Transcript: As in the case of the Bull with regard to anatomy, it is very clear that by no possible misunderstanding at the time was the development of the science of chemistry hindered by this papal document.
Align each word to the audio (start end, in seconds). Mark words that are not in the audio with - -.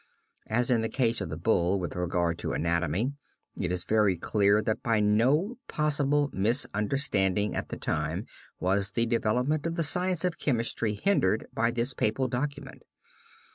As 0.47 0.71
in 0.71 0.81
the 0.81 0.89
case 0.89 1.21
of 1.21 1.29
the 1.29 1.37
Bull 1.37 1.79
with 1.79 1.95
regard 1.95 2.39
to 2.39 2.53
anatomy, 2.53 3.13
it 3.55 3.71
is 3.71 3.83
very 3.83 4.17
clear 4.17 4.59
that 4.59 4.81
by 4.81 4.99
no 4.99 5.59
possible 5.67 6.31
misunderstanding 6.33 7.55
at 7.55 7.69
the 7.69 7.77
time 7.77 8.25
was 8.59 8.93
the 8.93 9.05
development 9.05 9.67
of 9.67 9.75
the 9.75 9.83
science 9.83 10.25
of 10.25 10.39
chemistry 10.39 10.95
hindered 10.95 11.45
by 11.53 11.69
this 11.69 11.93
papal 11.93 12.27
document. 12.27 12.81